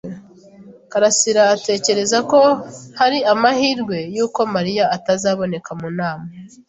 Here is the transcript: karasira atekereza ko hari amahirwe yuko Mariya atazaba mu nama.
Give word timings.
karasira 0.91 1.41
atekereza 1.55 2.17
ko 2.31 2.39
hari 2.99 3.19
amahirwe 3.33 3.97
yuko 4.15 4.39
Mariya 4.55 4.85
atazaba 4.95 5.43
mu 5.79 5.89
nama. 5.99 6.25